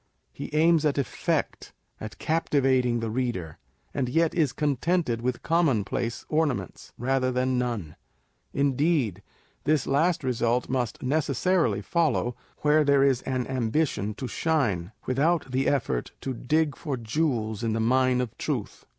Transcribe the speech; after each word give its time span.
He 0.33 0.49
aims 0.55 0.83
at 0.83 0.97
effect, 0.97 1.73
at 1.99 2.17
captivating 2.17 3.01
the 3.01 3.11
reader, 3.11 3.59
and 3.93 4.09
yet 4.09 4.33
is 4.33 4.51
con 4.51 4.77
tented 4.77 5.21
with 5.21 5.43
commonplace 5.43 6.25
ornaments, 6.27 6.91
rather 6.97 7.31
than 7.31 7.59
none. 7.59 7.95
Indeed, 8.51 9.21
this 9.65 9.85
last 9.85 10.23
result 10.23 10.67
must 10.69 11.03
necessarily 11.03 11.83
follow, 11.83 12.35
where 12.61 12.83
there 12.83 13.03
is 13.03 13.21
an 13.27 13.45
ambition 13.45 14.15
to 14.15 14.27
shine, 14.27 14.91
without 15.05 15.51
the 15.51 15.67
effort 15.67 16.13
to 16.21 16.33
dig 16.33 16.75
for 16.75 16.97
jewels 16.97 17.61
in 17.63 17.73
the 17.73 17.79
mine 17.79 18.21
of 18.21 18.35
truth. 18.39 18.87